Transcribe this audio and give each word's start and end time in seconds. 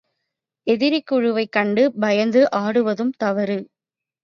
எதிர்க்குழுவைக் 0.67 1.51
கண்டு 1.51 1.91
பயந்து 1.99 2.49
ஆடுவதும் 2.57 3.13
தவறு. 3.17 3.59